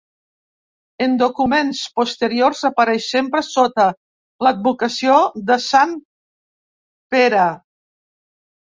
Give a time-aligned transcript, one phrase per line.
[1.05, 3.87] En documents posteriors apareix sempre sota
[4.49, 5.21] l'advocació
[5.53, 5.97] de sant
[7.17, 7.49] Pere.